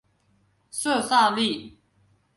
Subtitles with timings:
[0.71, 1.77] 色萨利。